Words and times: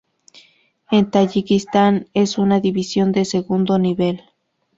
En 0.89 1.11
Tayikistán 1.11 2.07
es 2.15 2.39
una 2.39 2.59
división 2.59 3.11
de 3.11 3.23
segundo 3.23 3.77
nivel. 3.77 4.23